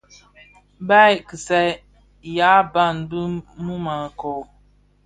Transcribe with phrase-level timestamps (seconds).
[0.87, 1.79] Baa (kisyea)
[2.37, 3.19] yàa ban bì
[3.65, 4.41] mum a kɔɔ.